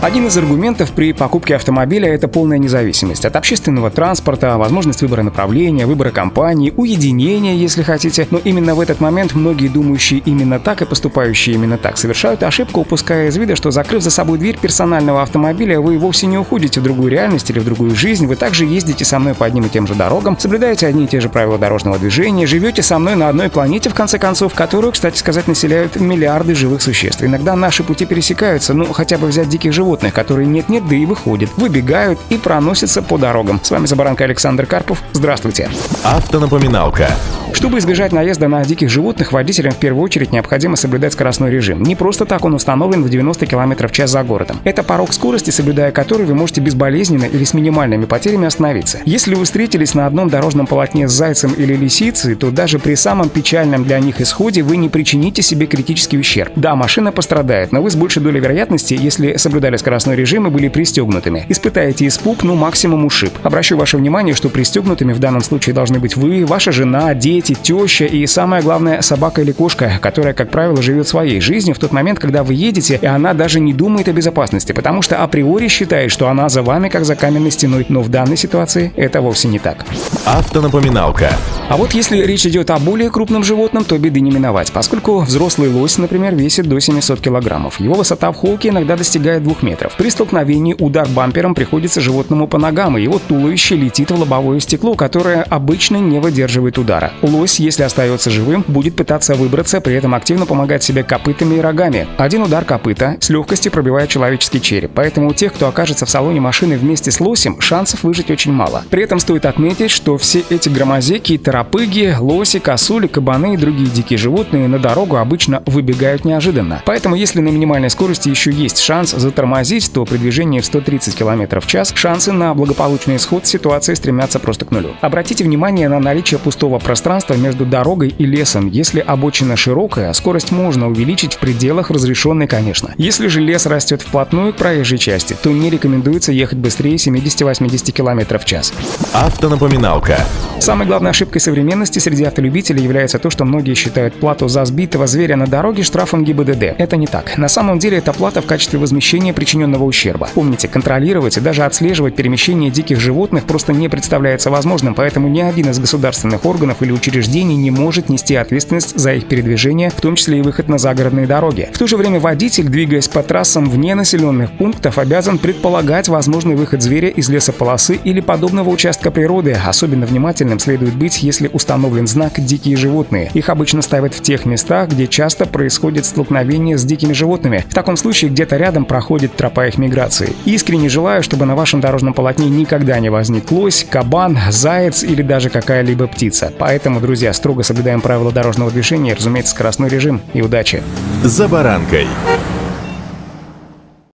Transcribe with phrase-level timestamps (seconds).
[0.00, 5.86] Один из аргументов при покупке автомобиля– это полная независимость от общественного транспорта, возможность выбора направления,
[5.86, 8.28] выбора компании, уединения, если хотите.
[8.30, 12.82] Но именно в этот момент многие думающие именно так и поступающие именно так совершают ошибку,
[12.82, 16.84] упуская из вида, что закрыв за собой дверь персонального автомобиля, вы вовсе не уходите в
[16.84, 19.88] другую реальность или в другую жизнь, вы также ездите со мной по одним и тем
[19.88, 23.50] же дорогам, соблюдаете одни и те же правила дорожного движения, живете со мной на одной
[23.50, 27.24] планете, в конце концов, которую, кстати сказать, населяют миллиарды живых существ.
[27.24, 31.06] Иногда наши пути пересекаются, ну, хотя бы взять диких животных животных, которые нет-нет, да и
[31.06, 33.58] выходят, выбегают и проносятся по дорогам.
[33.62, 35.02] С вами Забаранка Александр Карпов.
[35.14, 35.70] Здравствуйте.
[36.04, 37.08] Автонапоминалка.
[37.54, 41.82] Чтобы избежать наезда на диких животных, водителям в первую очередь необходимо соблюдать скоростной режим.
[41.82, 44.58] Не просто так он установлен в 90 км в час за городом.
[44.64, 49.00] Это порог скорости, соблюдая который вы можете безболезненно или с минимальными потерями остановиться.
[49.06, 53.30] Если вы встретились на одном дорожном полотне с зайцем или лисицей, то даже при самом
[53.30, 56.52] печальном для них исходе вы не причините себе критический ущерб.
[56.54, 60.68] Да, машина пострадает, но вы с большей долей вероятности, если соблюдали скоростной режим и были
[60.68, 61.44] пристегнутыми.
[61.48, 63.32] Испытаете испуг, ну максимум ушиб.
[63.42, 68.04] Обращу ваше внимание, что пристегнутыми в данном случае должны быть вы, ваша жена, дети, теща
[68.04, 72.18] и самое главное собака или кошка, которая, как правило, живет своей жизнью в тот момент,
[72.18, 76.28] когда вы едете, и она даже не думает о безопасности, потому что априори считает, что
[76.28, 79.84] она за вами как за каменной стеной, но в данной ситуации это вовсе не так.
[80.24, 81.30] Автонапоминалка.
[81.68, 85.70] А вот если речь идет о более крупном животном, то беды не миновать, поскольку взрослый
[85.70, 87.80] лось, например, весит до 700 килограммов.
[87.80, 89.94] Его высота в холке иногда достигает 2 метров метров.
[89.96, 94.94] При столкновении удар бампером приходится животному по ногам, и его туловище летит в лобовое стекло,
[94.94, 97.12] которое обычно не выдерживает удара.
[97.22, 102.06] Лось, если остается живым, будет пытаться выбраться, при этом активно помогать себе копытами и рогами.
[102.16, 106.40] Один удар копыта с легкостью пробивает человеческий череп, поэтому у тех, кто окажется в салоне
[106.40, 108.84] машины вместе с лосем, шансов выжить очень мало.
[108.90, 114.18] При этом стоит отметить, что все эти громозеки торопыги, лоси, косули, кабаны и другие дикие
[114.18, 116.82] животные на дорогу обычно выбегают неожиданно.
[116.86, 121.16] Поэтому если на минимальной скорости еще есть шанс затормозить, тормозить, то при движении в 130
[121.16, 124.90] км в час шансы на благополучный исход ситуации стремятся просто к нулю.
[125.00, 128.68] Обратите внимание на наличие пустого пространства между дорогой и лесом.
[128.68, 132.94] Если обочина широкая, скорость можно увеличить в пределах разрешенной, конечно.
[132.98, 138.38] Если же лес растет вплотную к проезжей части, то не рекомендуется ехать быстрее 70-80 км
[138.38, 138.72] в час.
[139.12, 140.24] Автонапоминалка.
[140.60, 145.36] Самой главной ошибкой современности среди автолюбителей является то, что многие считают плату за сбитого зверя
[145.36, 146.74] на дороге штрафом ГИБДД.
[146.76, 147.38] Это не так.
[147.38, 150.28] На самом деле это плата в качестве возмещения причиненного ущерба.
[150.34, 155.70] Помните, контролировать и даже отслеживать перемещение диких животных просто не представляется возможным, поэтому ни один
[155.70, 160.40] из государственных органов или учреждений не может нести ответственность за их передвижение, в том числе
[160.40, 161.70] и выход на загородные дороги.
[161.72, 166.82] В то же время водитель, двигаясь по трассам вне населенных пунктов, обязан предполагать возможный выход
[166.82, 169.56] зверя из лесополосы или подобного участка природы.
[169.64, 170.04] Особенно
[170.48, 173.30] внимательным следует быть, если установлен знак «дикие животные».
[173.34, 177.64] Их обычно ставят в тех местах, где часто происходит столкновение с дикими животными.
[177.68, 180.34] В таком случае где-то рядом проходит тропа их миграции.
[180.44, 185.50] Искренне желаю, чтобы на вашем дорожном полотне никогда не возник лось, кабан, заяц или даже
[185.50, 186.52] какая-либо птица.
[186.58, 190.20] Поэтому, друзья, строго соблюдаем правила дорожного движения разумеется, скоростной режим.
[190.32, 190.82] И удачи!
[191.24, 192.06] За баранкой.